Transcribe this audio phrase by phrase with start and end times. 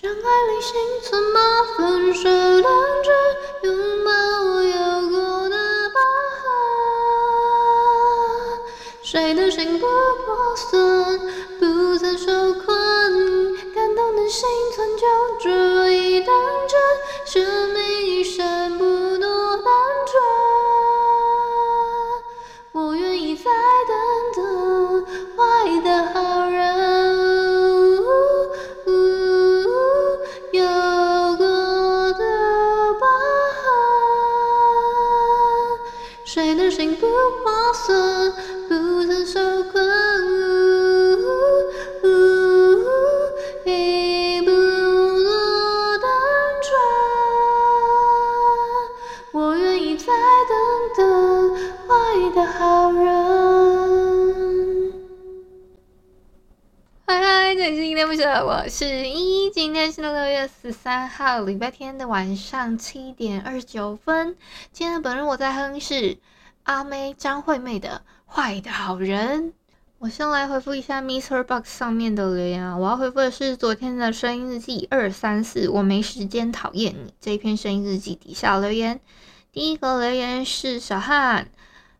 [0.00, 1.40] 相爱里心存八
[1.76, 2.70] 分，手两
[3.02, 3.10] 只
[3.66, 4.10] 拥抱
[4.44, 5.56] 我有过的
[5.90, 5.98] 疤
[6.38, 6.46] 痕。
[9.02, 9.84] 谁的心不
[59.98, 64.36] 是六月十三号，礼拜天的晚上七点二十九分。
[64.70, 66.18] 今天的本日我在哼是
[66.62, 68.00] 阿妹张惠妹的
[68.32, 69.50] 《坏的好人》。
[69.98, 79.00] 我先来回复一下 Mister Box 上面的留言啊，我要回复的是昨天的声音日记二三四，我没时间讨厌你这一篇声音日记底下留言。
[79.50, 81.48] 第一个留言是小汉，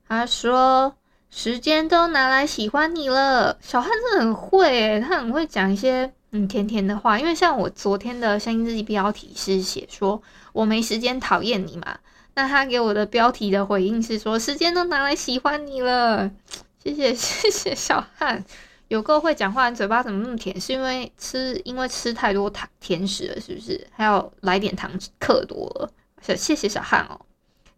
[0.06, 0.94] 他说
[1.30, 3.58] 时间都拿来喜欢你了。
[3.60, 6.12] 小汉真的很会诶，他很会讲一些。
[6.30, 10.20] 嗯，甜甜的话，因为像我昨天的声音日记标题是写说
[10.52, 11.98] 我没时间讨厌你嘛，
[12.34, 16.30] 那他给我的标题的回应是说时间都拿来喜欢你了，
[16.84, 18.44] 谢谢 谢谢小汉，
[18.88, 20.60] 有够会讲话，你嘴巴怎么那么甜？
[20.60, 23.86] 是因为吃因为吃太多糖甜食了，是不是？
[23.90, 25.90] 还要来点糖克多了？
[26.20, 27.18] 谢谢谢小汉哦。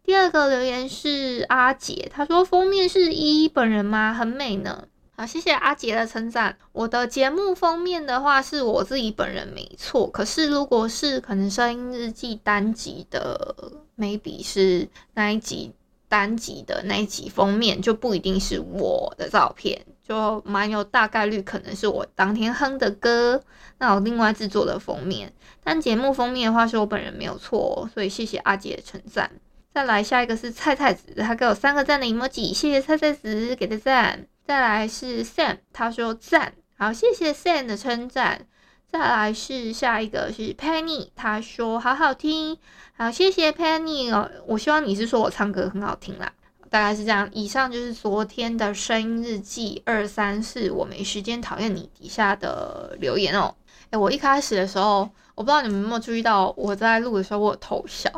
[0.03, 4.13] 第二个留言是阿杰，他说封面是依依本人吗？
[4.13, 4.87] 很美呢。
[5.15, 6.57] 好，谢谢阿杰的称赞。
[6.71, 13.55] 我的节目封面的话是我自己本人没错，可是如果是可能声音日记单集的
[13.95, 15.71] 每笔是那一集
[16.07, 23.43] 单集的那一集封面就不一定是我的照片，就蛮有大概率可能是我当天哼的歌，
[23.77, 25.31] 那我另外制作的封面。
[25.63, 29.29] 但节目封面的话是我本人没有错，所以谢谢阿杰的称赞。
[29.73, 34.25] 再来下一个是菜菜子，他给我三个赞的 emoji，谢谢菜菜子给的赞。
[34.51, 38.47] 再来是 Sam，他说赞，好，谢谢 Sam 的称赞。
[38.91, 42.57] 再来是下一个是 Penny，他说好好听，
[42.97, 44.29] 好，谢谢 Penny 哦。
[44.45, 46.33] 我希望你是说我唱歌很好听啦，
[46.69, 47.29] 大概是这样。
[47.31, 53.55] 以上就是昨天的声音日记二三四，我没时间讨厌你底下的留言哦。
[53.91, 58.11] 诶，我一开始的时候，我不知道你们有没有注意到，我在录的时候我有偷笑。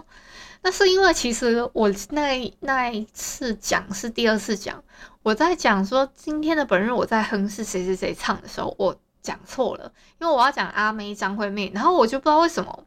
[0.65, 4.81] 那是因为其实我那那一次讲是第二次讲，
[5.21, 9.91] 我在讲说今天的本日我在哼是谁谁谁唱的时候，我讲错了，
[10.21, 12.85] 因为我要讲阿妹张惠妹，然后我就不知道为什么，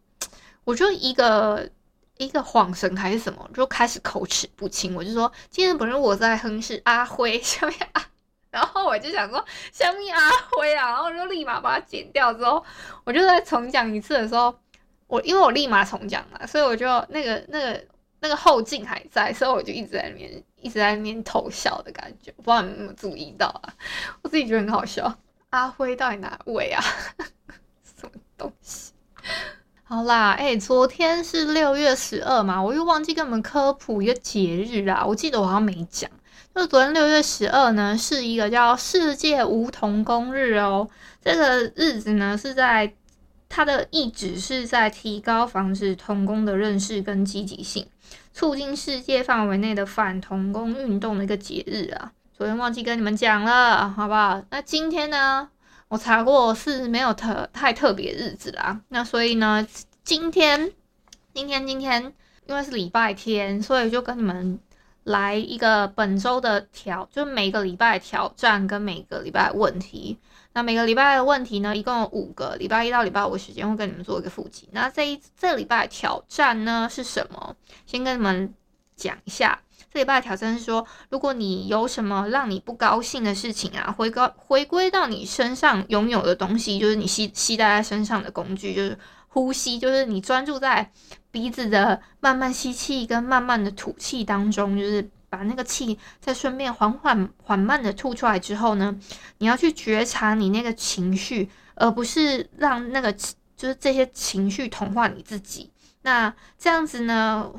[0.64, 1.68] 我就一个
[2.16, 8.02] 一个恍神还是什么，就开始口齿不清，我就说今天的本日我在哼是阿辉 下面啊，
[8.50, 12.64] 然后我就想说下面阿辉啊，然后我就立马把它剪掉之后，
[13.04, 14.58] 我就在重讲一次的时候。
[15.08, 17.84] 我因为我立马重讲嘛，所以我就那个那个
[18.20, 23.72] 那个后劲还在，所以我就一直在那边一直在那边偷笑的感觉，不知道你们有没有注意到啊？
[24.22, 25.16] 我自己觉得很好笑。
[25.50, 26.82] 阿辉到底哪位啊？
[27.84, 28.92] 什么东西？
[29.84, 35.04] 好啦，哎、昨天是六月十二嘛，我又忘记跟你们科普一个节日啦。
[35.06, 36.10] 我记得我好像没讲，
[36.52, 40.88] 就昨天六月十二呢，是一个叫世界无童工日哦。
[41.22, 42.92] 这个日子呢是在。
[43.56, 47.86] 它的意旨是在提高防止童工的认识跟积极性，
[48.34, 52.12] 促进世界范围内的反童工运动的一个节日啊。
[52.36, 54.42] 昨天忘记跟你们讲了，好不好？
[54.50, 55.48] 那今天呢，
[55.88, 58.78] 我查过是没有特太特别日子啦。
[58.88, 59.66] 那所以呢，
[60.04, 60.70] 今天
[61.32, 62.12] 今天今天
[62.44, 64.58] 因为是礼拜天，所以就跟你们
[65.06, 70.18] 来一个本周的挑，就是每个礼拜挑战跟每个礼拜问题。
[70.52, 72.56] 那每个礼拜的问题呢，一共有五个。
[72.56, 74.68] 礼拜一到礼拜五的时间会跟你们做一个复习。
[74.72, 77.54] 那这一这礼拜挑战呢是什么？
[77.86, 78.52] 先跟你们
[78.96, 79.60] 讲一下。
[79.92, 88.98] 这礼拜的挑战是说，如果你有什么让你不高兴的事情啊，回归回归到你身上拥有的东西，就是你吸吸带在身上的工具，就是
[89.28, 90.90] 呼吸，就是你专注在
[91.36, 98.98] 鼻子的慢慢吸气跟慢慢的吐气当中，就是把那个气再顺便缓缓缓慢的吐出来之后呢，
[99.36, 105.70] 你要去觉察你那个情绪，而不是让那个就是这些情绪同化你自己。
[106.00, 107.52] 那这样子呢，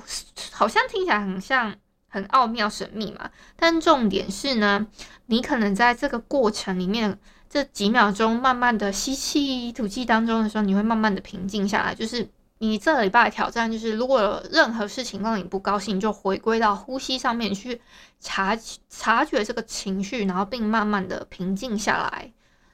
[0.51, 1.75] 好像听起来很像。
[2.09, 4.87] 很奥妙神秘嘛，但重点是呢，
[5.25, 7.19] 你可能在这个过程里面，
[7.49, 11.93] 这几秒钟慢慢的吸气吐气当中的时候，你会慢慢的平静下来。
[11.93, 12.27] 就是
[12.59, 17.81] 你这礼拜挑战，就是如果任何事情让你不高兴，就回归到呼吸上面去
[18.19, 18.57] 察
[18.89, 22.31] 察觉这个情绪，然后并慢慢的平静下来。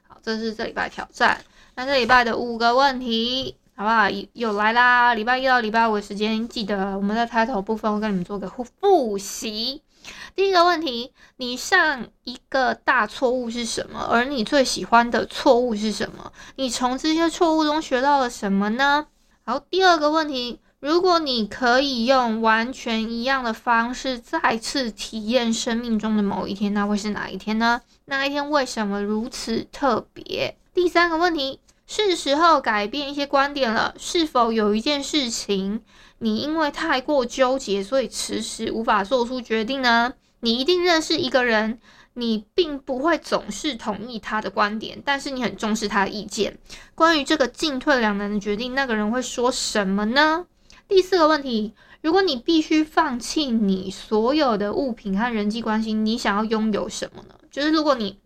[0.08, 1.44] 好，这是这礼拜挑战。
[1.74, 3.56] 那这礼拜的五个问题。
[3.76, 4.08] 好不好？
[4.34, 5.14] 又来啦！
[5.14, 9.82] 礼拜一到礼拜五的时间，记得我们在开头部分，会跟你们做个复复习。
[10.36, 13.98] 第一个问题，你上一个大错误是什么？
[14.08, 16.32] 而你最喜欢的错误是什么？
[16.54, 19.08] 你从这些错误中学到了什么呢？
[19.46, 27.82] 好，第二个问题，如果你可以用完全一样的方式再次体验生命中的某一天，那会是哪一天呢？
[28.06, 30.56] 那一天为什么如此特别？
[30.72, 31.60] 第三个问题。
[31.86, 33.94] 是时候改变一些观点了。
[33.98, 35.82] 是否有一件事情，
[36.20, 40.14] 你因为太过纠结，所以迟迟无法做出决定呢？
[40.40, 41.78] 你一定认识一个人，
[42.14, 46.58] 你并不会总是同意他的观点，但是你很重视他的意见。
[46.94, 50.46] 关于这个进退两难的决定，那个人会说什么呢？
[50.88, 57.34] 第四个问题：如果你必须放弃你所有的物品和人际关系，你想要拥有什么呢？
[57.50, 58.18] 就是如果你。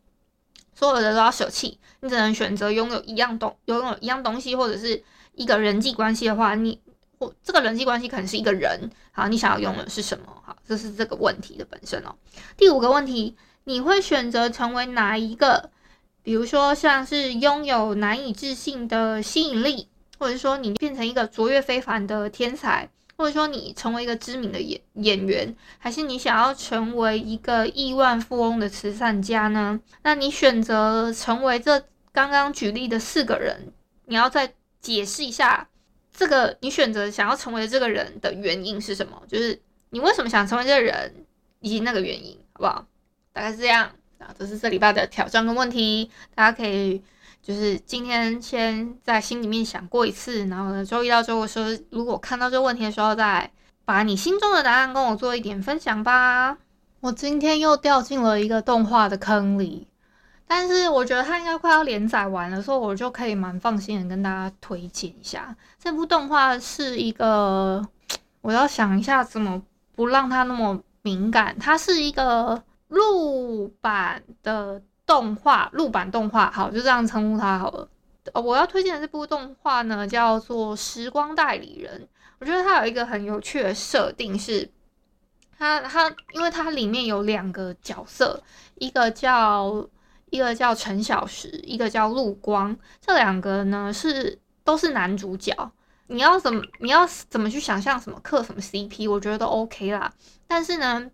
[0.75, 5.02] 所有的都要舍弃，你只能选择拥有一样东，拥有一样东西，或者是
[5.34, 6.81] 一个人际关系的话，你
[7.19, 10.26] 或这个人际关系可能是一个人，好，你想要拥有的是什么？
[10.44, 12.14] 好，这是这个问题的本身哦。
[12.56, 13.34] 第五个问题，
[13.69, 15.69] 你会选择成为哪一个？
[16.23, 19.88] 比如说，像是拥有难以置信的吸引力，
[20.19, 22.88] 或者说你变成一个卓越非凡的天才。
[23.19, 29.79] 或者说你成为一个知名的演演员，还是你想要成为一个亿万富翁的慈善家呢？
[30.03, 33.70] 那你选择成为这刚刚举例的四个人，
[34.06, 35.69] 你要再解释一下
[36.17, 39.20] 这个你选择想要成为这个人的原因是什么？
[39.29, 39.61] 就是
[39.91, 41.26] 你为什么想成为这个人，
[41.61, 42.87] 以及那个原因，好不好？
[43.38, 43.88] 大概是这样
[44.19, 47.00] 啊，这是这礼拜的挑战跟问题，大家可以。
[47.40, 53.50] 就是今天先在心里面想过一次，然后呢，周一到周五的时候，如果看到这个问题的时候，再
[53.87, 56.58] 把你心中的答案跟我做一点分享吧。
[57.00, 59.87] 我今天又掉进了一个动画的坑里，
[60.46, 65.56] 但是我觉得它应该快要连载完了，所以我就可以蛮放心的跟大家推荐一下。
[65.79, 67.82] 这部动画是一个，
[68.43, 69.62] 我要想一下怎么
[69.94, 71.56] 不让它那么敏感。
[71.58, 74.82] 它是一个陆版的。
[75.08, 77.88] 动画陆版动画，好，就这样称呼它好了。
[78.35, 82.02] 我要推荐的这部动画呢，叫做《时光代理人》。
[82.38, 84.70] 我觉得它有一个很有趣的设定是，
[85.56, 88.38] 它它，因为它里面有两个角色，
[88.75, 89.88] 一个叫
[90.29, 92.76] 一个叫陈小时，一个叫陆光。
[93.00, 95.73] 这两个呢是都是男主角。
[96.08, 100.12] 你要怎么你要怎么去想象什么嗑什么 CP，我觉得都 OK 啦。
[100.46, 101.11] 但是呢，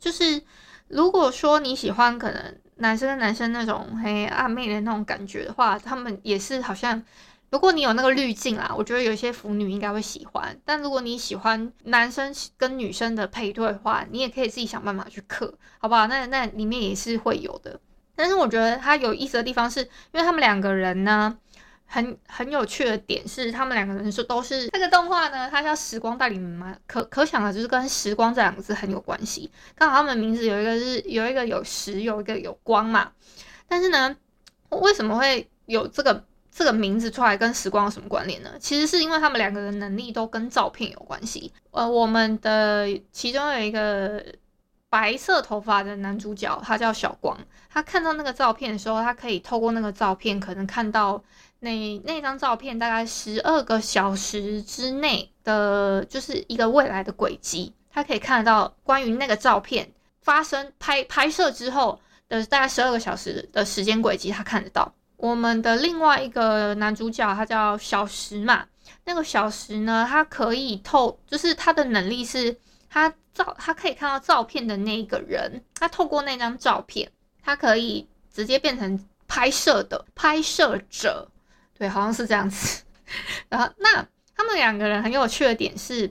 [0.00, 0.42] 就是
[0.94, 2.56] 如果说你喜欢可能。
[2.78, 7.00] 男生跟男生那种嘿暧昧的那种感觉的话，他们也是好像，
[7.50, 10.58] 如果你有那个滤镜啊，我觉得有些腐女应该会喜欢。
[10.64, 16.08] 但如果你喜欢男生跟女生的配对的话，你也可以自己想办法去刻，好不好？
[16.08, 17.78] 那那里面也是会有的。
[18.16, 21.38] 但是我觉得它有意思的地方是，因为他们两个人呢。
[21.86, 29.50] 很很有趣的点是，他们两个人说都是这个动画呢，它叫《时光代理人》嘛，可可想的就是跟时光这两个字很有关系。
[29.74, 33.12] 刚好他们名字有一个是有一个有时，有一个有光嘛。
[33.68, 34.16] 但是呢，
[34.70, 38.50] 为什么会有这个这个名字出来，跟时光有什么关联呢？
[38.58, 41.52] 其实是因为他们两个人能力都跟照片有关系。
[41.70, 44.24] 呃，我们的其中有一个
[44.94, 47.36] 白色头发的男主角，他叫小光。
[47.68, 51.20] 他看到那个照片的时候，他可以透过那个照片，可能看到。
[51.58, 61.98] 那那张照片大概十二个小时之内的，就是一个未来的轨迹，他可以看得到关于那个照片发生拍拍摄之后
[62.28, 64.92] 的大概十二个小时的时间轨迹，他看得到。
[65.16, 68.64] 我们的另外一个男主角他叫小时嘛，
[69.06, 72.54] 那个小时呢，他可以透，就是他的能力是
[72.94, 77.10] 他照，他可以看到照片的那个人，他透过那张照片，
[77.42, 81.28] 他可以直接变成拍摄的拍摄者。
[81.76, 82.84] 对，好像是这样子。
[83.50, 86.06] 然后，那他们两个人很有趣的点是，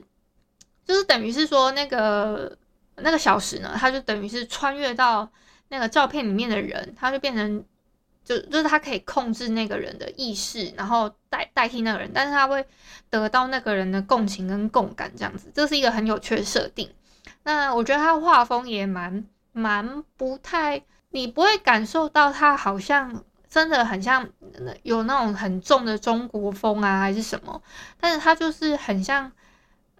[0.84, 2.54] 就是等于是说那个
[2.96, 5.26] 那个小时呢，他就等于是穿越到
[5.68, 7.64] 那个照片里面的人，他就变成
[8.24, 12.64] 就就是他可以控制那个人的意识，然后代代替那个人，但是他会
[13.10, 16.90] 得到那个人的共情跟共感，这样子，这是一个很有趣的设定。
[17.42, 23.24] 那我觉得他画风也蛮蛮不太，你不会感受到他好像。
[23.46, 24.28] 真的很像
[24.82, 27.62] 有那种很重的中国风啊，还是什么？
[28.00, 29.30] 但是它就是很像，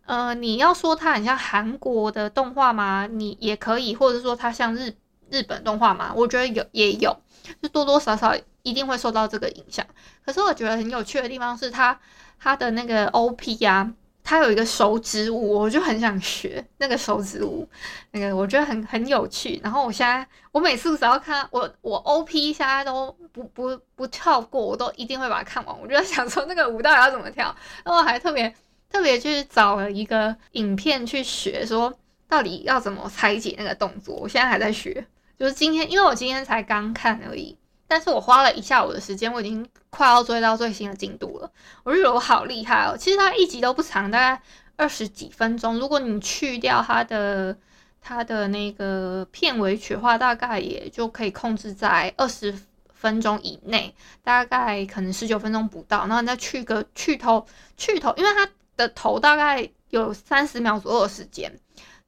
[0.07, 3.07] 呃，你要说它很像韩国的动画吗？
[3.09, 4.93] 你也可以，或者说它像日
[5.31, 6.12] 日本动画吗？
[6.16, 7.16] 我觉得有也有，
[7.62, 9.86] 就多多少少一定会受到这个影响。
[10.24, 11.98] 可是我觉得很有趣的地方是他
[12.38, 13.92] 他的那个 OP 呀。
[14.26, 17.68] 他有一个手指舞，我就很想学那个手指舞，
[18.12, 19.60] 那个我觉得很很有趣。
[19.62, 25.78] 然后我现在，我每次只要看我我 OP，现在都不不不跳过，我都一定会把它看完。
[25.78, 28.50] 我就在想说那个舞到底要怎么跳，然后我还特别
[28.88, 31.92] 特别去找了一个影片去学，说
[32.26, 34.16] 到底要怎么拆解那个动作。
[34.16, 35.06] 我现在还在学，
[35.38, 37.57] 就是今天，因为我今天才刚看而已。
[37.87, 41.50] 但是我花了一下午的时间，我已经快要追到最新的进度了。
[41.85, 42.97] 我就觉得我好厉害哦！
[42.97, 44.43] 其实它一集都不长，大概
[44.76, 45.79] 二十几分钟。
[45.79, 47.57] 如果你去掉它的
[48.00, 52.59] 它的那个片尾曲的话，大概也就可以控制在二十
[52.93, 55.99] 分钟以内，大概可能十九分钟不到。
[56.07, 61.55] 然后你再去个去头去头，因为它的头大概有三十秒左右的时间，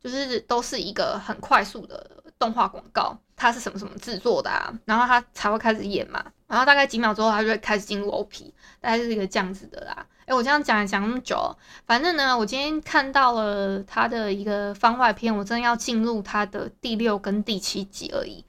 [0.03, 3.17] 就是都是一个很快速的动画广告。
[3.39, 4.73] 它是什么什么制作的啊？
[4.87, 8.51] 然后它才会开始演嘛，然后大概几秒之后，它就会开始进入 OP，
[8.81, 10.07] 大概是一个这样子的啦。
[10.25, 11.55] 诶，我这样讲讲那么久，
[11.87, 18.43] 反正呢，我今天看到了它的一个番外篇，我真的要进入它的第六跟第七集而已，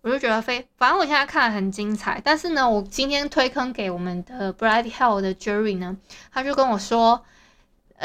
[0.00, 2.20] 我就觉得非，反正我现在看得很精彩。
[2.24, 5.96] 但是呢，我今天推坑给我们的 Bright Hell 的 Jerry 呢，
[6.32, 7.24] 他就跟我说。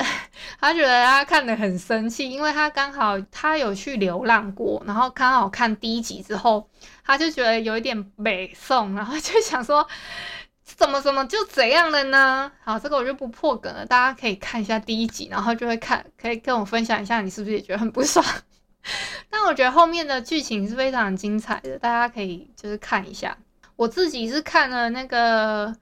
[0.60, 6.70] 他觉得他看得很生气，因为他刚好他有去流浪过，然后刚好看第一集之后，
[7.04, 9.88] 他就觉得有一点北宋，然后就想说
[10.64, 12.52] 怎么怎么就这样了呢？
[12.64, 18.26] 好，这个我就不破梗了，大家可以看一下第一集，然后就会看，可以跟我分享一下，你是不是也觉得很不爽？
[19.30, 23.38] 但我觉得后面的剧情是非常精彩的，大家可以就是看一下。
[23.76, 25.76] 我自己是看了那个。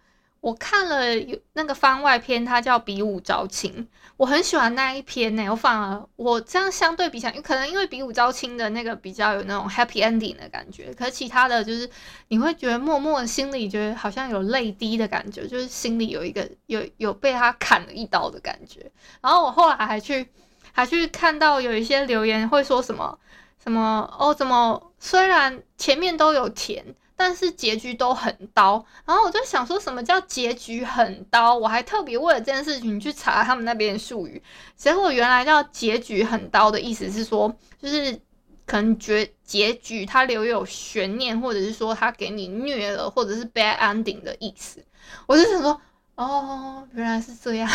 [0.46, 3.74] 我看了有那个番外篇，它叫《比武招亲》，
[4.16, 11.90] 我很喜欢那一篇呢、我反而我这样相对比起来，可能因为《比武招亲》的那个比较有那种 happy ending 的感觉，可是其他的就是
[12.28, 18.92] 你会觉得默默的心里觉得好像有泪滴的感觉，就是心里有一个有有被他砍了一刀的感觉。
[19.22, 20.28] 然后我后来还去
[20.74, 23.18] 还去看到有一些留言会说什么
[23.64, 26.86] 什么哦，怎么虽然前面都有甜。
[27.18, 31.56] 但是结局都很刀，然后我就想说什么叫结局很刀？
[31.56, 34.42] 我还特别为了这件事情去查他们那边术语，
[34.76, 38.20] 结果原来叫结局很刀的意思是说，就是
[38.66, 44.84] 可能结结局它留有悬念，或者是说他给你虐了，或者是 bad ending 的意思。
[45.26, 45.80] 我就想说，
[46.16, 47.70] 哦，原来是这样，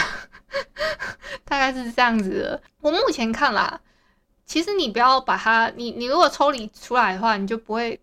[1.45, 2.63] 大概是这样子的。
[2.83, 3.81] 我目前看啦，
[4.45, 7.99] 其实你不要把它，你你如果抽离出来的话，你就不会。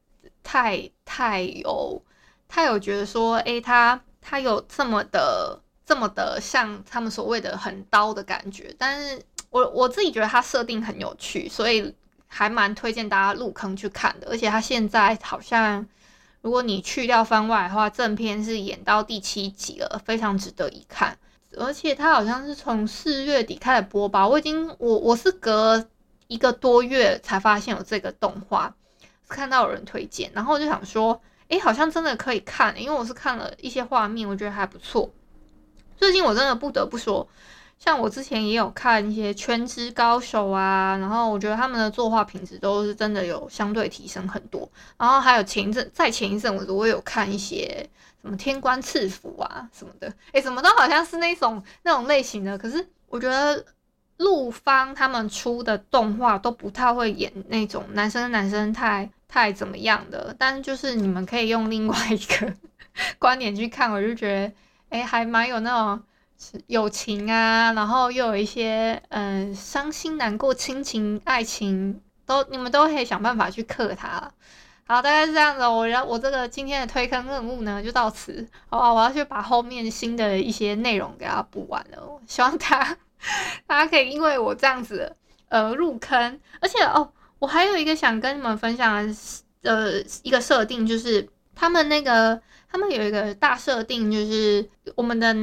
[0.49, 2.01] 太太有，
[2.47, 11.93] 太有觉得说，诶、他他有这么的这么的像他们所谓的很刀的感觉，但是我我自己觉得他设定很有趣，所以
[12.27, 14.27] 还蛮推荐大家入坑去看的。
[14.29, 15.85] 而且他现在好像，
[16.41, 21.17] 如果你去掉番外的话，正片是演到第七集了，非常值得一看。
[21.57, 25.85] 而且他好像是从四月底开始播吧，我已经我我是隔
[26.27, 28.73] 一个多月才发现有这个动画。
[29.27, 35.09] 看到有人推荐，然后我就想说，诶，好像真的可以看，因为我是看了一些画面，我觉得还不错。
[35.97, 37.27] 最近我真的不得不说，
[37.79, 44.69] 像我之前也有看一些《全职高手》啊，然后我觉得他们的作画品质都是真的有相对提升很多。
[44.97, 47.89] 然后还有前一阵，在前一阵，我我有看一些
[48.21, 53.65] 什么《天官赐福》啊什么的，诶，怎么都好像是那种那种类型的，可是我觉得。
[54.17, 62.53] 陆方他们出的动画都不太会演那种男生男生太太怎么样的，但就是你们可以用另外一个
[63.19, 64.53] 观点去看，我就觉得
[64.89, 66.03] 诶，还蛮有那种
[66.67, 74.31] 友情啊，然后又有一些嗯伤心难过亲情爱情都你们都可以想办法去克它。
[74.87, 82.97] 好，大概是这样子，我然我这个今天的推坑任务呢就到此，好吧，我要去把后面新的一些内容给它补完了，希望他。
[83.67, 85.15] 大家可以因为我这样子
[85.49, 89.15] 呃入坑，而且哦，我还有一个想跟你们分享的
[89.63, 92.39] 呃一个设定，就是他们那个
[92.71, 95.35] 他们有一个大设定，就是我们的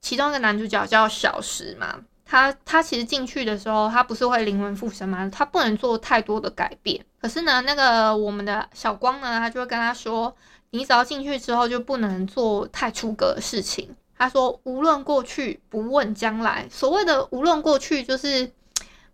[0.00, 5.28] 其中一个男主角叫小石嘛，他他其实进去的时候，他不是会灵魂附身吗？
[5.32, 7.04] 他不能做太多的改变。
[7.20, 10.34] 可是呢，那个我们的小光呢，他就会跟他说
[10.70, 16.66] ：“你只要进去之后，就不能做太出格的事情。”他说：“无论过去，不问将来。
[16.70, 18.50] 所谓的无论过去，就是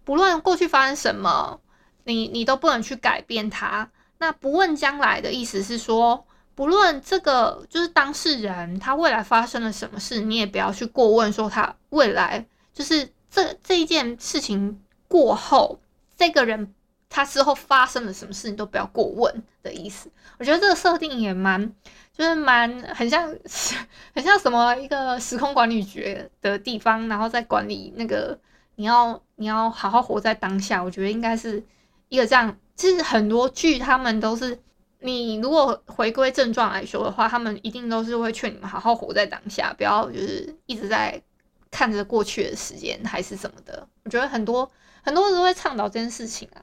[0.05, 1.61] 不论过去发生什么，
[2.05, 3.91] 你你都不能去改变它。
[4.19, 6.25] 那不问将来的意思是说。”
[6.59, 15.79] 不论这个就是当事人，他未来发生了什么事，你也不要去过问说他未来就是这这一件事情过后，
[16.17, 16.75] 这个人
[17.09, 20.11] 他之后发生了什么事，你都不要过问的意思。
[20.41, 21.73] 我觉得这个设定也蛮，
[22.19, 23.35] 就是蛮很像
[24.15, 28.39] 很像什么一个时空管理局的地方，然后再管理那个
[28.75, 30.83] 你要你要好好活在当下。
[30.83, 31.63] 我觉得应该是
[32.09, 34.59] 一个这样，其实很多剧他们都是。
[35.01, 41.23] 你如果回归正传来说的话，他们一定都是会劝你们好好活在当下，不要就是一直在
[41.71, 43.87] 看着过去的时间还是什么的。
[44.03, 44.69] 我觉得很多
[45.03, 46.59] 很多人都会倡导这件事情啊。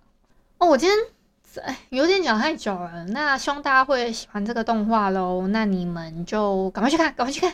[0.57, 0.97] 哦，我今天
[1.89, 5.47] 有点讲太久了，那希望大家会喜欢这个动画喽。
[5.47, 7.53] 那你们就赶快去看，赶快去看。